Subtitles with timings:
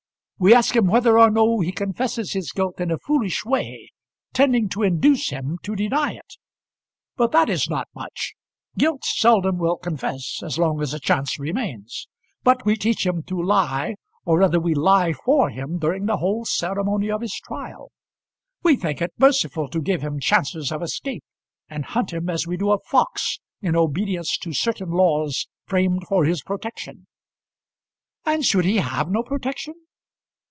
[0.43, 3.91] We ask him whether or no he confesses his guilt in a foolish way,
[4.33, 6.33] tending to induce him to deny it;
[7.15, 8.33] but that is not much.
[8.75, 12.07] Guilt seldom will confess as long as a chance remains.
[12.41, 13.93] But we teach him to lie,
[14.25, 17.91] or rather we lie for him during the whole ceremony of his trial.
[18.63, 21.23] We think it merciful to give him chances of escape,
[21.69, 26.25] and hunt him as we do a fox, in obedience to certain laws framed for
[26.25, 27.05] his protection."
[28.25, 29.75] "And should he have no protection?"